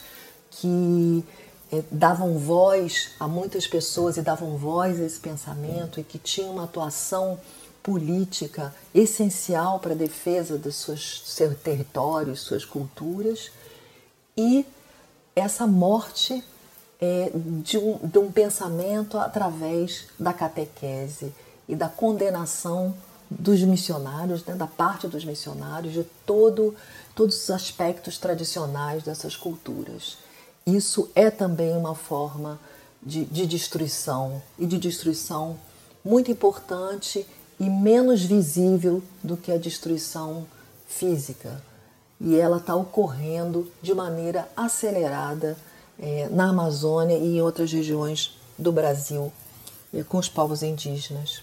que 0.51 1.25
é, 1.73 1.83
davam 1.91 2.39
voz 2.39 3.11
a 3.19 3.27
muitas 3.27 3.67
pessoas 3.67 4.17
e 4.17 4.23
davam 4.23 4.57
voz 4.57 5.01
a 5.01 5.05
esse 5.05 5.19
pensamento 5.19 5.99
e 5.99 6.05
que 6.05 6.19
tinham 6.19 6.53
uma 6.53 6.65
atuação 6.65 7.39
política 7.83 8.75
essencial 8.95 9.79
para 9.79 9.93
a 9.93 9.97
defesa 9.97 10.59
dos 10.59 10.77
seus, 10.77 11.23
seus 11.25 11.57
territórios, 11.59 12.41
suas 12.41 12.65
culturas, 12.65 13.51
e 14.37 14.67
essa 15.37 15.67
morte 15.67 16.43
é, 17.01 17.31
de, 17.35 17.79
um, 17.79 17.99
de 18.03 18.19
um 18.19 18.31
pensamento 18.31 19.19
através 19.19 20.07
da 20.19 20.33
catequese 20.33 21.33
e 21.69 21.75
da 21.75 21.89
condenação 21.89 22.95
dos 23.29 23.61
missionários, 23.63 24.45
né, 24.45 24.55
da 24.55 24.67
parte 24.67 25.09
dos 25.09 25.25
missionários, 25.25 25.93
de 25.93 26.05
todo, 26.25 26.75
todos 27.15 27.43
os 27.43 27.51
aspectos 27.51 28.19
tradicionais 28.19 29.03
dessas 29.03 29.37
culturas. 29.37 30.17
Isso 30.67 31.11
é 31.15 31.31
também 31.31 31.77
uma 31.77 31.95
forma 31.95 32.59
de, 33.03 33.25
de 33.25 33.47
destruição 33.47 34.43
e 34.59 34.67
de 34.67 34.79
destruição 34.79 35.57
muito 36.05 36.31
importante 36.31 37.27
e 37.59 37.69
menos 37.69 38.23
visível 38.23 39.03
do 39.23 39.37
que 39.37 39.51
a 39.51 39.59
destruição 39.59 40.47
física. 40.87 41.61
E 42.21 42.37
ela 42.37 42.59
está 42.59 42.75
ocorrendo 42.75 43.71
de 43.83 43.95
maneira 43.95 44.49
acelerada 44.57 45.57
é, 45.99 46.29
na 46.31 46.51
Amazônia 46.51 47.17
e 47.17 47.37
em 47.37 47.43
outras 47.43 47.73
regiões 47.73 48.37
do 48.59 48.73
Brasil 48.73 49.33
é, 49.93 50.03
com 50.03 50.19
os 50.19 50.29
povos 50.29 50.63
indígenas. 50.63 51.43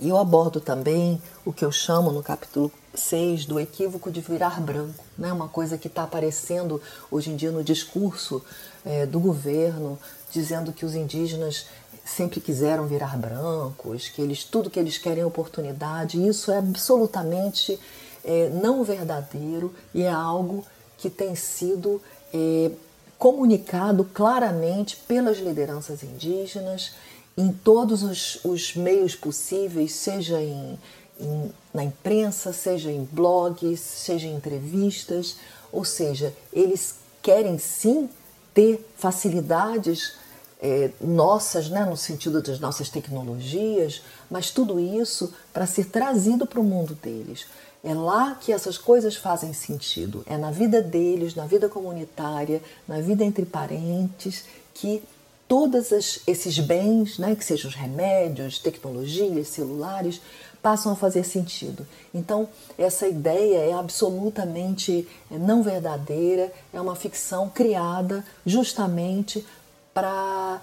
E 0.00 0.08
eu 0.08 0.16
abordo 0.16 0.60
também 0.60 1.20
o 1.44 1.52
que 1.52 1.64
eu 1.64 1.72
chamo 1.72 2.12
no 2.12 2.22
capítulo 2.22 2.70
6 2.94 3.46
do 3.46 3.58
equívoco 3.58 4.10
de 4.10 4.20
virar 4.20 4.60
branco, 4.60 5.04
né? 5.16 5.32
uma 5.32 5.48
coisa 5.48 5.76
que 5.76 5.88
está 5.88 6.04
aparecendo 6.04 6.80
hoje 7.10 7.30
em 7.30 7.36
dia 7.36 7.50
no 7.50 7.64
discurso 7.64 8.42
é, 8.84 9.06
do 9.06 9.18
governo, 9.18 9.98
dizendo 10.30 10.72
que 10.72 10.84
os 10.84 10.94
indígenas 10.94 11.66
sempre 12.04 12.40
quiseram 12.40 12.86
virar 12.86 13.16
brancos, 13.18 14.08
que 14.08 14.22
eles 14.22 14.44
tudo 14.44 14.70
que 14.70 14.78
eles 14.78 14.98
querem 14.98 15.22
é 15.22 15.26
oportunidade. 15.26 16.24
Isso 16.26 16.50
é 16.50 16.58
absolutamente 16.58 17.78
é, 18.24 18.48
não 18.50 18.84
verdadeiro 18.84 19.74
e 19.92 20.02
é 20.02 20.10
algo 20.10 20.64
que 20.96 21.10
tem 21.10 21.34
sido 21.34 22.00
é, 22.32 22.70
comunicado 23.18 24.04
claramente 24.04 24.96
pelas 25.08 25.38
lideranças 25.38 26.02
indígenas 26.02 26.92
em 27.36 27.52
todos 27.52 28.02
os, 28.02 28.44
os 28.44 28.74
meios 28.74 29.14
possíveis, 29.14 29.92
seja 29.92 30.40
em, 30.40 30.78
em, 31.20 31.52
na 31.74 31.84
imprensa, 31.84 32.52
seja 32.52 32.90
em 32.90 33.04
blogs, 33.04 33.80
seja 33.80 34.26
em 34.26 34.34
entrevistas, 34.34 35.36
ou 35.72 35.84
seja, 35.84 36.34
eles 36.52 36.96
querem 37.22 37.58
sim 37.58 38.08
ter 38.54 38.88
facilidades 38.96 40.16
é, 40.60 40.90
nossas, 41.00 41.68
né, 41.68 41.84
no 41.84 41.96
sentido 41.96 42.42
das 42.42 42.58
nossas 42.58 42.88
tecnologias, 42.88 44.02
mas 44.30 44.50
tudo 44.50 44.80
isso 44.80 45.32
para 45.52 45.66
ser 45.66 45.86
trazido 45.86 46.46
para 46.46 46.60
o 46.60 46.64
mundo 46.64 46.94
deles. 47.00 47.46
É 47.88 47.94
lá 47.94 48.34
que 48.38 48.52
essas 48.52 48.76
coisas 48.76 49.16
fazem 49.16 49.54
sentido. 49.54 50.22
É 50.26 50.36
na 50.36 50.50
vida 50.50 50.82
deles, 50.82 51.34
na 51.34 51.46
vida 51.46 51.70
comunitária, 51.70 52.60
na 52.86 53.00
vida 53.00 53.24
entre 53.24 53.46
parentes, 53.46 54.44
que 54.74 55.02
todos 55.48 55.90
esses 56.26 56.58
bens, 56.58 57.18
né, 57.18 57.34
que 57.34 57.42
sejam 57.42 57.70
os 57.70 57.74
remédios, 57.74 58.58
tecnologias, 58.58 59.48
celulares, 59.48 60.20
passam 60.60 60.92
a 60.92 60.96
fazer 60.96 61.24
sentido. 61.24 61.86
Então, 62.12 62.46
essa 62.76 63.08
ideia 63.08 63.56
é 63.56 63.72
absolutamente 63.72 65.08
não 65.30 65.62
verdadeira, 65.62 66.52
é 66.74 66.78
uma 66.78 66.94
ficção 66.94 67.48
criada 67.48 68.22
justamente 68.44 69.46
para 69.94 70.60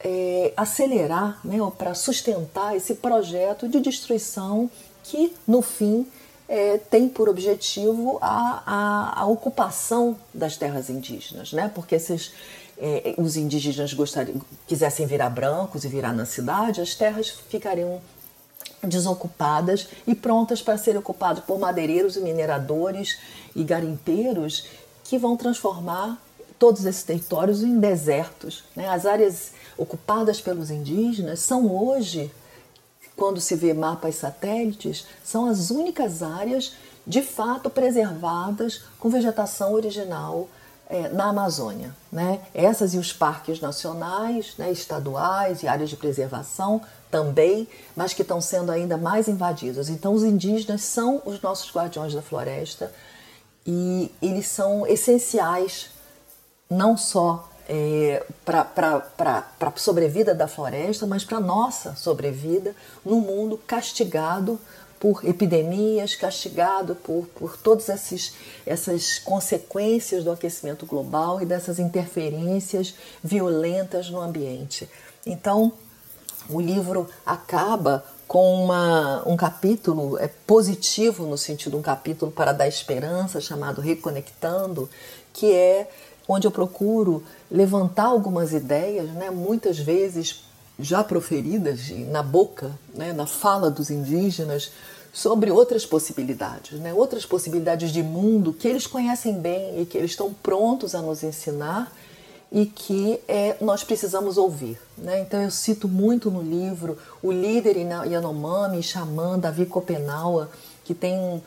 é, 0.00 0.52
acelerar, 0.56 1.38
né, 1.44 1.58
para 1.78 1.94
sustentar 1.94 2.74
esse 2.76 2.96
projeto 2.96 3.68
de 3.68 3.78
destruição 3.78 4.68
que, 5.04 5.32
no 5.46 5.62
fim, 5.62 6.04
é, 6.48 6.78
tem 6.78 7.08
por 7.08 7.28
objetivo 7.28 8.18
a, 8.20 8.62
a, 8.66 9.20
a, 9.20 9.26
ocupação 9.26 10.16
das 10.32 10.56
terras 10.56 10.90
indígenas, 10.90 11.52
né? 11.52 11.70
porque 11.74 11.94
esses, 11.94 12.32
é, 12.78 13.14
os 13.16 13.36
indígenas 13.36 13.92
gostariam, 13.94 14.40
quisessem 14.66 15.06
virar 15.06 15.30
brancos 15.30 15.84
e 15.84 15.88
virar 15.88 16.12
na 16.12 16.26
cidade, 16.26 16.80
as 16.80 16.94
terras 16.94 17.30
ficariam 17.30 18.00
desocupadas 18.82 19.88
e 20.06 20.14
prontas 20.14 20.60
para 20.60 20.76
serem 20.76 21.00
ocupadas 21.00 21.42
por 21.44 21.58
madeireiros 21.58 22.16
e 22.16 22.20
mineradores 22.20 23.18
e 23.56 23.64
garimpeiros 23.64 24.66
que 25.04 25.18
vão 25.18 25.36
transformar 25.36 26.20
todos 26.58 26.84
esses 26.84 27.02
territórios 27.02 27.62
em 27.62 27.78
desertos. 27.78 28.64
Né? 28.76 28.88
As 28.88 29.06
áreas 29.06 29.52
ocupadas 29.76 30.40
pelos 30.40 30.70
indígenas 30.70 31.40
são 31.40 31.66
hoje, 31.74 32.30
quando 33.16 33.40
se 33.40 33.54
vê 33.54 33.72
mapas 33.72 34.16
satélites, 34.16 35.06
são 35.22 35.46
as 35.46 35.70
únicas 35.70 36.22
áreas 36.22 36.74
de 37.06 37.22
fato 37.22 37.68
preservadas 37.70 38.82
com 38.98 39.08
vegetação 39.08 39.72
original 39.72 40.48
é, 40.88 41.08
na 41.08 41.28
Amazônia. 41.28 41.94
Né? 42.10 42.40
Essas 42.54 42.94
e 42.94 42.98
os 42.98 43.12
parques 43.12 43.60
nacionais, 43.60 44.54
né, 44.58 44.70
estaduais 44.70 45.62
e 45.62 45.68
áreas 45.68 45.90
de 45.90 45.96
preservação 45.96 46.80
também, 47.10 47.68
mas 47.94 48.12
que 48.12 48.22
estão 48.22 48.40
sendo 48.40 48.72
ainda 48.72 48.96
mais 48.96 49.28
invadidos. 49.28 49.88
Então, 49.88 50.14
os 50.14 50.24
indígenas 50.24 50.82
são 50.82 51.22
os 51.24 51.40
nossos 51.40 51.72
guardiões 51.72 52.14
da 52.14 52.22
floresta 52.22 52.92
e 53.66 54.10
eles 54.20 54.46
são 54.48 54.86
essenciais 54.86 55.90
não 56.68 56.96
só 56.96 57.48
é, 57.68 58.24
para 58.44 59.42
a 59.60 59.72
sobrevida 59.76 60.34
da 60.34 60.46
floresta, 60.46 61.06
mas 61.06 61.24
para 61.24 61.38
a 61.38 61.40
nossa 61.40 61.94
sobrevida 61.96 62.74
no 63.04 63.20
mundo 63.20 63.58
castigado 63.66 64.58
por 65.00 65.22
epidemias, 65.24 66.14
castigado 66.14 66.94
por, 66.94 67.26
por 67.34 67.58
todas 67.58 67.88
esses, 67.90 68.34
essas 68.64 69.18
consequências 69.18 70.24
do 70.24 70.30
aquecimento 70.30 70.86
global 70.86 71.42
e 71.42 71.44
dessas 71.44 71.78
interferências 71.78 72.94
violentas 73.22 74.08
no 74.08 74.20
ambiente. 74.20 74.88
Então, 75.26 75.72
o 76.48 76.60
livro 76.60 77.08
acaba 77.24 78.04
com 78.26 78.64
uma, 78.64 79.22
um 79.28 79.36
capítulo 79.36 80.18
é, 80.18 80.28
positivo, 80.46 81.26
no 81.26 81.36
sentido 81.36 81.76
um 81.76 81.82
capítulo 81.82 82.32
para 82.32 82.52
dar 82.52 82.66
esperança, 82.66 83.40
chamado 83.40 83.80
Reconectando, 83.80 84.88
que 85.32 85.52
é 85.52 85.90
onde 86.28 86.46
eu 86.46 86.50
procuro 86.50 87.22
levantar 87.50 88.06
algumas 88.06 88.52
ideias, 88.52 89.08
né, 89.10 89.30
muitas 89.30 89.78
vezes 89.78 90.44
já 90.78 91.04
proferidas 91.04 91.90
na 92.10 92.22
boca, 92.22 92.72
né, 92.94 93.12
na 93.12 93.26
fala 93.26 93.70
dos 93.70 93.90
indígenas, 93.90 94.72
sobre 95.12 95.50
outras 95.50 95.86
possibilidades, 95.86 96.80
né, 96.80 96.92
outras 96.92 97.24
possibilidades 97.24 97.92
de 97.92 98.02
mundo 98.02 98.52
que 98.52 98.66
eles 98.66 98.86
conhecem 98.86 99.34
bem 99.34 99.80
e 99.80 99.86
que 99.86 99.96
eles 99.96 100.10
estão 100.10 100.34
prontos 100.34 100.94
a 100.94 101.00
nos 101.00 101.22
ensinar 101.22 101.92
e 102.50 102.66
que 102.66 103.20
é, 103.28 103.56
nós 103.60 103.84
precisamos 103.84 104.36
ouvir. 104.36 104.78
Né? 104.98 105.20
Então 105.20 105.40
eu 105.40 105.50
cito 105.50 105.88
muito 105.88 106.30
no 106.30 106.42
livro 106.42 106.98
o 107.22 107.30
líder 107.30 107.76
Yanomami, 107.76 108.82
xamã 108.82 109.38
Davi 109.38 109.66
Copenaua, 109.66 110.50
que 110.84 110.94
tem 110.94 111.42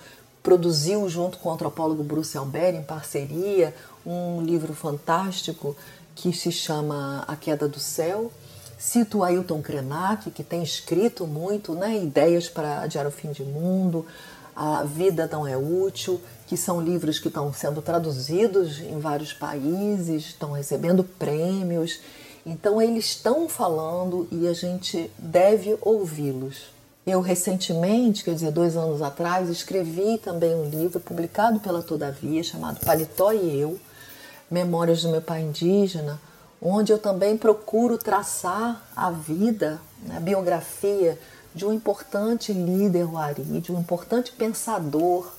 produziu 0.48 1.10
junto 1.10 1.40
com 1.40 1.50
o 1.50 1.52
antropólogo 1.52 2.04
Bruce 2.04 2.38
Albert 2.38 2.76
em 2.76 2.82
parceria 2.82 3.76
um 4.08 4.42
livro 4.42 4.74
fantástico 4.74 5.76
que 6.16 6.32
se 6.32 6.52
chama 6.52 7.26
A 7.28 7.36
Queda 7.36 7.68
do 7.68 7.80
Céu. 7.80 8.32
Cito 8.80 9.24
Ailton 9.24 9.62
Krenak, 9.62 10.32
que 10.32 10.44
tem 10.44 10.64
escrito 10.64 11.28
muito, 11.28 11.74
né, 11.74 11.98
ideias 11.98 12.48
para 12.48 12.82
adiar 12.82 13.06
o 13.08 13.12
fim 13.12 13.32
de 13.32 13.44
mundo, 13.44 14.06
A 14.56 14.84
Vida 14.84 15.28
Não 15.32 15.48
É 15.48 15.58
Útil, 15.58 16.22
que 16.46 16.56
são 16.56 16.80
livros 16.80 17.20
que 17.20 17.28
estão 17.28 17.52
sendo 17.52 17.82
traduzidos 17.82 18.80
em 18.80 19.00
vários 19.00 19.34
países, 19.34 20.28
estão 20.28 20.52
recebendo 20.52 21.04
prêmios. 21.04 22.00
Então, 22.46 22.82
eles 22.82 23.06
estão 23.06 23.50
falando 23.50 24.28
e 24.32 24.48
a 24.48 24.54
gente 24.54 25.12
deve 25.18 25.76
ouvi-los. 25.82 26.78
Eu, 27.06 27.20
recentemente, 27.20 28.24
quer 28.24 28.36
dizer, 28.36 28.52
dois 28.52 28.78
anos 28.78 29.02
atrás, 29.02 29.50
escrevi 29.50 30.18
também 30.18 30.54
um 30.54 30.70
livro 30.70 31.00
publicado 31.00 31.60
pela 31.60 31.82
Todavia, 31.82 32.44
chamado 32.44 32.80
Paletó 32.86 33.32
e 33.32 33.60
Eu, 33.60 33.80
Memórias 34.50 35.02
do 35.02 35.10
Meu 35.10 35.22
Pai 35.22 35.42
Indígena, 35.42 36.20
onde 36.62 36.92
eu 36.92 36.98
também 36.98 37.38
procuro 37.38 37.98
traçar 37.98 38.82
a 38.96 39.12
vida, 39.12 39.80
né, 40.02 40.18
a 40.18 40.20
biografia 40.20 41.20
de 41.54 41.66
um 41.66 41.74
importante 41.74 42.54
líder 42.54 43.06
Wari, 43.06 43.44
de 43.44 43.72
um 43.72 43.80
importante 43.80 44.32
pensador 44.32 45.32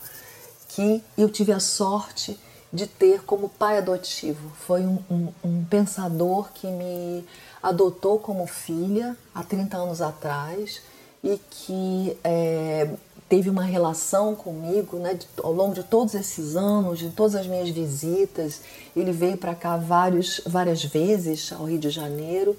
que 0.69 1.03
eu 1.17 1.29
tive 1.29 1.53
a 1.53 1.61
sorte 1.61 2.39
de 2.73 2.87
ter 2.87 3.23
como 3.25 3.49
pai 3.49 3.79
adotivo. 3.79 4.51
Foi 4.67 4.83
um, 4.83 4.99
um, 5.11 5.33
um, 5.43 5.65
pensador 5.65 6.51
que 6.53 6.67
me 6.67 7.25
adotou 7.63 8.19
como 8.19 8.47
filha 8.47 9.17
há 9.35 9.43
30 9.43 9.77
anos 9.77 10.03
atrás 10.03 10.83
e 11.25 11.41
que 11.51 12.17
é, 12.23 12.91
teve 13.29 13.51
uma 13.51 13.63
relação 13.63 14.35
comigo 14.35 14.97
né, 14.97 15.15
de, 15.15 15.27
ao 15.43 15.53
longo 15.53 15.75
de 15.75 15.83
todos 15.83 16.15
esses 16.15 16.57
anos, 16.57 16.99
de 16.99 17.11
todas 17.11 17.35
as 17.35 17.47
minhas 17.47 17.69
visitas. 17.69 18.61
Ele 18.97 19.13
veio 19.13 19.37
para 19.37 19.55
cá 19.55 19.77
vários, 19.77 20.41
várias 20.47 20.83
vezes 20.85 21.53
ao 21.53 21.65
Rio 21.65 21.79
de 21.79 21.91
Janeiro 21.91 22.57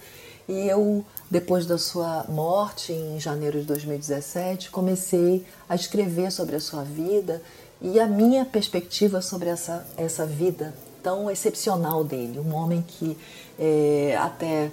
e 0.50 0.68
eu, 0.68 1.06
depois 1.30 1.68
da 1.68 1.78
sua 1.78 2.26
morte 2.28 2.92
em 2.92 3.20
janeiro 3.20 3.60
de 3.60 3.68
2017, 3.68 4.72
comecei 4.72 5.46
a 5.70 5.76
escrever 5.76 6.32
sobre 6.32 6.56
a 6.56 6.60
sua 6.60 6.84
vida 6.84 7.40
e 7.80 8.00
a 8.00 8.08
minha 8.08 8.44
perspectiva 8.44 9.22
sobre 9.22 9.48
essa, 9.50 9.86
essa 9.96 10.26
vida 10.26 10.74
tão 11.04 11.30
excepcional 11.30 12.04
dele. 12.04 12.40
Um 12.40 12.56
homem 12.56 12.84
que 12.88 13.16
é, 13.60 14.18
até 14.20 14.72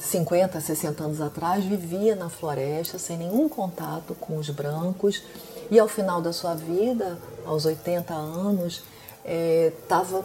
50, 0.00 0.60
60 0.60 1.04
anos 1.04 1.20
atrás 1.20 1.64
vivia 1.64 2.16
na 2.16 2.30
floresta 2.30 2.98
sem 2.98 3.18
nenhum 3.18 3.48
contato 3.48 4.16
com 4.18 4.38
os 4.38 4.48
brancos 4.48 5.22
e 5.70 5.78
ao 5.78 5.86
final 5.86 6.22
da 6.22 6.32
sua 6.32 6.54
vida, 6.54 7.18
aos 7.44 7.66
80 7.66 8.12
anos, 8.12 8.82
estava 9.24 10.18
é, 10.18 10.24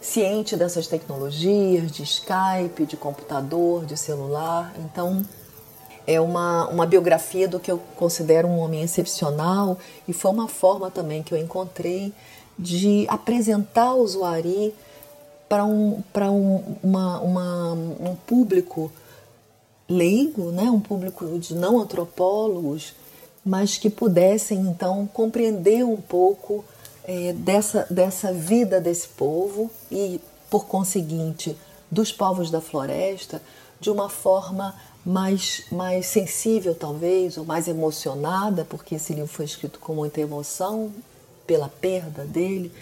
ciente 0.00 0.56
dessas 0.56 0.86
tecnologias 0.86 1.90
de 1.90 2.04
Skype, 2.04 2.86
de 2.86 2.96
computador, 2.96 3.84
de 3.84 3.96
celular. 3.96 4.72
Então, 4.78 5.26
é 6.06 6.20
uma, 6.20 6.68
uma 6.68 6.86
biografia 6.86 7.48
do 7.48 7.58
que 7.58 7.70
eu 7.70 7.78
considero 7.96 8.46
um 8.46 8.58
homem 8.58 8.82
excepcional 8.82 9.76
e 10.06 10.12
foi 10.12 10.30
uma 10.30 10.46
forma 10.46 10.90
também 10.90 11.22
que 11.22 11.34
eu 11.34 11.38
encontrei 11.38 12.12
de 12.56 13.04
apresentar 13.08 13.92
o 13.94 14.06
Zuari 14.06 14.72
para 15.48 15.64
um, 15.64 16.02
um, 16.14 16.76
uma, 16.82 17.20
uma, 17.20 17.72
um 17.72 18.16
público 18.26 18.90
leigo, 19.88 20.50
né? 20.50 20.64
um 20.64 20.80
público 20.80 21.38
de 21.38 21.54
não 21.54 21.80
antropólogos, 21.80 22.94
mas 23.44 23.78
que 23.78 23.88
pudessem 23.88 24.58
então 24.60 25.08
compreender 25.12 25.84
um 25.84 25.96
pouco 25.96 26.64
é, 27.04 27.32
dessa, 27.32 27.86
dessa 27.88 28.32
vida 28.32 28.80
desse 28.80 29.08
povo 29.08 29.70
e, 29.90 30.20
por 30.50 30.66
conseguinte, 30.66 31.56
dos 31.90 32.10
povos 32.10 32.50
da 32.50 32.60
floresta 32.60 33.40
de 33.80 33.90
uma 33.90 34.08
forma 34.08 34.74
mais, 35.04 35.64
mais 35.70 36.06
sensível, 36.06 36.74
talvez, 36.74 37.38
ou 37.38 37.44
mais 37.44 37.68
emocionada, 37.68 38.64
porque 38.64 38.96
esse 38.96 39.12
livro 39.12 39.28
foi 39.28 39.44
escrito 39.44 39.78
com 39.78 39.94
muita 39.94 40.20
emoção 40.20 40.92
pela 41.46 41.68
perda 41.68 42.24
dele. 42.24 42.72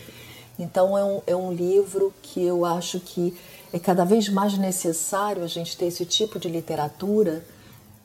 Então, 0.58 0.96
é 0.96 1.04
um, 1.04 1.22
é 1.26 1.36
um 1.36 1.52
livro 1.52 2.14
que 2.22 2.42
eu 2.42 2.64
acho 2.64 2.98
que 3.00 3.36
é 3.74 3.78
cada 3.80 4.04
vez 4.04 4.28
mais 4.28 4.56
necessário 4.56 5.42
a 5.42 5.48
gente 5.48 5.76
ter 5.76 5.86
esse 5.86 6.06
tipo 6.06 6.38
de 6.38 6.48
literatura 6.48 7.44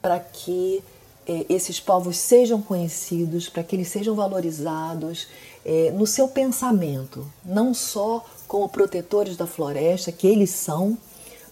para 0.01 0.19
que 0.19 0.83
é, 1.27 1.45
esses 1.47 1.79
povos 1.79 2.17
sejam 2.17 2.59
conhecidos, 2.59 3.47
para 3.49 3.61
que 3.61 3.75
eles 3.75 3.87
sejam 3.87 4.15
valorizados 4.15 5.27
é, 5.63 5.91
no 5.91 6.07
seu 6.07 6.27
pensamento, 6.27 7.23
não 7.45 7.71
só 7.71 8.25
como 8.47 8.67
protetores 8.67 9.37
da 9.37 9.45
floresta, 9.45 10.11
que 10.11 10.25
eles 10.25 10.49
são, 10.49 10.97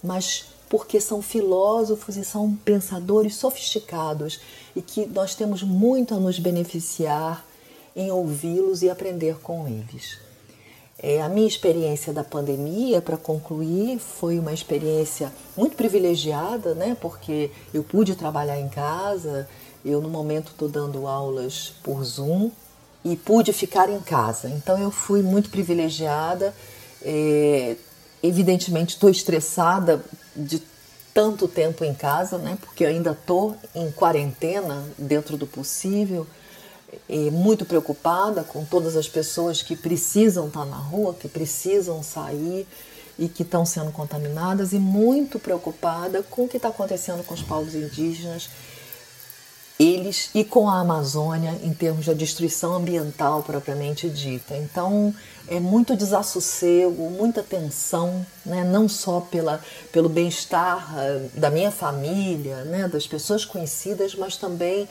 mas 0.03 0.45
porque 0.67 0.99
são 0.99 1.21
filósofos 1.21 2.17
e 2.17 2.25
são 2.25 2.55
pensadores 2.65 3.35
sofisticados 3.35 4.39
e 4.75 4.81
que 4.81 5.05
nós 5.05 5.35
temos 5.35 5.61
muito 5.61 6.15
a 6.15 6.19
nos 6.19 6.39
beneficiar 6.39 7.45
em 7.95 8.09
ouvi-los 8.09 8.81
e 8.81 8.89
aprender 8.89 9.37
com 9.43 9.67
eles. 9.67 10.26
É, 10.99 11.21
a 11.21 11.29
minha 11.29 11.47
experiência 11.47 12.11
da 12.11 12.23
pandemia, 12.23 13.01
para 13.01 13.17
concluir, 13.17 13.99
foi 13.99 14.39
uma 14.39 14.51
experiência 14.51 15.31
muito 15.55 15.75
privilegiada, 15.75 16.73
né? 16.73 16.97
Porque 16.99 17.51
eu 17.71 17.83
pude 17.83 18.15
trabalhar 18.15 18.59
em 18.59 18.67
casa, 18.67 19.47
eu 19.85 20.01
no 20.01 20.09
momento 20.09 20.51
estou 20.51 20.67
dando 20.67 21.05
aulas 21.05 21.71
por 21.83 22.03
Zoom 22.03 22.49
e 23.05 23.15
pude 23.15 23.53
ficar 23.53 23.89
em 23.89 23.99
casa. 23.99 24.49
Então 24.49 24.77
eu 24.79 24.89
fui 24.89 25.21
muito 25.21 25.51
privilegiada. 25.51 26.53
É, 27.03 27.75
evidentemente 28.23 28.95
estou 28.95 29.09
estressada 29.09 30.03
de 30.35 30.63
tanto 31.13 31.47
tempo 31.47 31.85
em 31.85 31.93
casa, 31.93 32.39
né? 32.39 32.57
Porque 32.59 32.83
ainda 32.83 33.11
estou 33.11 33.55
em 33.75 33.91
quarentena 33.91 34.83
dentro 34.97 35.37
do 35.37 35.45
possível 35.45 36.25
e 37.09 37.31
muito 37.31 37.65
preocupada 37.65 38.43
com 38.43 38.63
todas 38.65 38.95
as 38.95 39.07
pessoas 39.07 39.61
que 39.61 39.75
precisam 39.75 40.47
estar 40.47 40.65
na 40.65 40.77
rua, 40.77 41.13
que 41.13 41.27
precisam 41.27 42.01
sair 42.01 42.67
e 43.17 43.27
que 43.27 43.43
estão 43.43 43.65
sendo 43.65 43.91
contaminadas 43.91 44.73
e 44.73 44.79
muito 44.79 45.39
preocupada 45.39 46.23
com 46.23 46.45
o 46.45 46.47
que 46.47 46.57
está 46.57 46.69
acontecendo 46.69 47.23
com 47.23 47.33
os 47.33 47.41
povos 47.41 47.73
indígenas 47.73 48.49
eles 49.79 50.31
e 50.33 50.43
com 50.43 50.67
a 50.67 50.79
Amazônia 50.79 51.55
em 51.63 51.71
termos 51.71 52.05
da 52.05 52.13
destruição 52.13 52.75
ambiental 52.75 53.43
propriamente 53.43 54.09
dita. 54.09 54.57
Então 54.57 55.13
é 55.47 55.59
muito 55.59 55.95
desassossego, 55.95 57.09
muita 57.11 57.43
tensão, 57.43 58.25
né? 58.45 58.63
não 58.63 58.89
só 58.89 59.21
pela, 59.21 59.61
pelo 59.91 60.09
bem-estar 60.09 60.95
uh, 60.95 61.39
da 61.39 61.49
minha 61.51 61.71
família, 61.71 62.63
né? 62.63 62.87
das 62.87 63.05
pessoas 63.05 63.45
conhecidas, 63.45 64.15
mas 64.15 64.35
também 64.35 64.89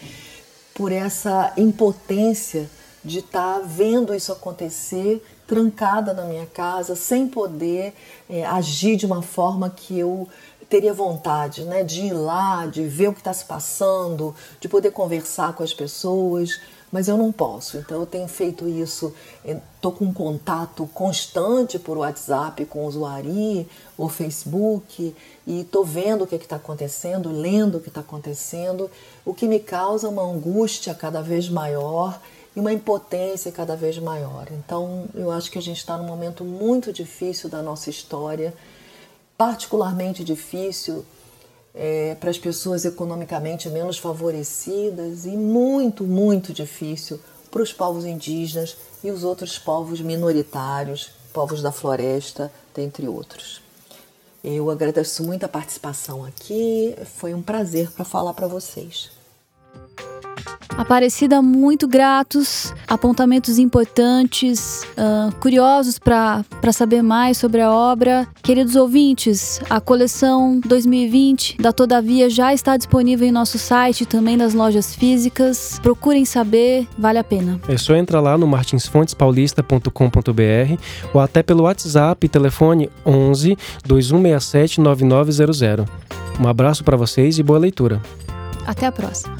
por 0.76 0.92
essa 0.92 1.54
impotência 1.56 2.70
de 3.02 3.20
estar 3.20 3.60
tá 3.60 3.66
vendo 3.66 4.14
isso 4.14 4.30
acontecer 4.30 5.24
trancada 5.46 6.12
na 6.12 6.24
minha 6.24 6.44
casa, 6.44 6.94
sem 6.94 7.26
poder 7.26 7.94
é, 8.28 8.44
agir 8.44 8.96
de 8.96 9.06
uma 9.06 9.22
forma 9.22 9.70
que 9.70 9.98
eu 9.98 10.28
teria 10.68 10.92
vontade 10.92 11.64
né, 11.64 11.82
de 11.82 12.02
ir 12.02 12.12
lá, 12.12 12.66
de 12.66 12.82
ver 12.86 13.08
o 13.08 13.12
que 13.12 13.20
está 13.20 13.32
se 13.32 13.44
passando, 13.44 14.34
de 14.60 14.68
poder 14.68 14.90
conversar 14.90 15.54
com 15.54 15.62
as 15.62 15.72
pessoas, 15.72 16.60
mas 16.90 17.08
eu 17.08 17.16
não 17.16 17.32
posso. 17.32 17.78
Então 17.78 18.00
eu 18.00 18.06
tenho 18.06 18.28
feito 18.28 18.68
isso, 18.68 19.12
estou 19.44 19.92
com 19.92 20.06
um 20.06 20.12
contato 20.12 20.88
constante 20.94 21.78
por 21.78 21.98
WhatsApp 21.98 22.64
com 22.66 22.84
o 22.84 22.86
usuário, 22.86 23.66
ou 23.98 24.08
Facebook, 24.08 25.14
e 25.46 25.60
estou 25.60 25.84
vendo 25.84 26.24
o 26.24 26.26
que 26.26 26.34
é 26.34 26.38
está 26.38 26.56
acontecendo, 26.56 27.30
lendo 27.30 27.78
o 27.78 27.80
que 27.80 27.88
está 27.88 28.00
acontecendo, 28.00 28.90
o 29.24 29.34
que 29.34 29.46
me 29.46 29.60
causa 29.60 30.08
uma 30.08 30.22
angústia 30.22 30.94
cada 30.94 31.20
vez 31.20 31.48
maior 31.48 32.20
e 32.54 32.60
uma 32.60 32.72
impotência 32.72 33.52
cada 33.52 33.76
vez 33.76 33.98
maior. 33.98 34.46
Então 34.50 35.06
eu 35.14 35.30
acho 35.30 35.50
que 35.50 35.58
a 35.58 35.62
gente 35.62 35.78
está 35.78 35.96
num 35.96 36.04
momento 36.04 36.44
muito 36.44 36.92
difícil 36.92 37.48
da 37.48 37.62
nossa 37.62 37.90
história 37.90 38.54
particularmente 39.36 40.24
difícil 40.24 41.04
é, 41.76 42.16
para 42.18 42.30
as 42.30 42.38
pessoas 42.38 42.86
economicamente 42.86 43.68
menos 43.68 43.98
favorecidas 43.98 45.26
e 45.26 45.36
muito, 45.36 46.04
muito 46.04 46.52
difícil 46.52 47.20
para 47.50 47.62
os 47.62 47.72
povos 47.72 48.06
indígenas 48.06 48.76
e 49.04 49.10
os 49.10 49.22
outros 49.22 49.58
povos 49.58 50.00
minoritários, 50.00 51.10
povos 51.32 51.60
da 51.60 51.70
floresta, 51.70 52.50
dentre 52.74 53.06
outros. 53.06 53.60
Eu 54.42 54.70
agradeço 54.70 55.22
muito 55.22 55.44
a 55.44 55.48
participação 55.48 56.24
aqui, 56.24 56.96
foi 57.16 57.34
um 57.34 57.42
prazer 57.42 57.90
para 57.90 58.04
falar 58.04 58.32
para 58.32 58.46
vocês. 58.46 59.10
Aparecida, 60.76 61.40
muito 61.40 61.88
gratos, 61.88 62.74
apontamentos 62.86 63.58
importantes, 63.58 64.84
uh, 64.98 65.34
curiosos 65.40 65.98
para 65.98 66.44
saber 66.72 67.02
mais 67.02 67.38
sobre 67.38 67.62
a 67.62 67.72
obra. 67.72 68.28
Queridos 68.42 68.76
ouvintes, 68.76 69.58
a 69.70 69.80
coleção 69.80 70.60
2020 70.60 71.56
da 71.58 71.72
Todavia 71.72 72.28
já 72.28 72.52
está 72.52 72.76
disponível 72.76 73.26
em 73.26 73.32
nosso 73.32 73.58
site 73.58 74.02
e 74.02 74.06
também 74.06 74.36
nas 74.36 74.52
lojas 74.52 74.94
físicas. 74.94 75.80
Procurem 75.82 76.26
saber, 76.26 76.86
vale 76.98 77.18
a 77.18 77.24
pena. 77.24 77.58
É 77.68 77.78
só 77.78 77.96
entrar 77.96 78.20
lá 78.20 78.36
no 78.36 78.46
martinsfontespaulista.com.br 78.46 80.82
ou 81.14 81.20
até 81.20 81.42
pelo 81.42 81.64
WhatsApp, 81.64 82.28
telefone 82.28 82.90
11 83.04 83.56
2167 83.84 84.80
9900. 84.80 85.86
Um 86.38 86.46
abraço 86.46 86.84
para 86.84 86.98
vocês 86.98 87.38
e 87.38 87.42
boa 87.42 87.58
leitura. 87.58 88.02
Até 88.66 88.84
a 88.86 88.92
próxima. 88.92 89.34